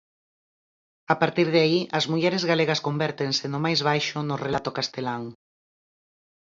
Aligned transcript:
A 1.13 1.15
partir 1.21 1.47
de 1.53 1.59
aí 1.65 1.79
as 1.97 2.05
mulleres 2.11 2.43
galegas 2.51 2.83
convértense 2.87 3.45
no 3.49 3.59
máis 3.65 3.79
baixo 3.89 4.17
no 4.29 4.35
relato 4.45 4.71
castelán. 4.77 5.23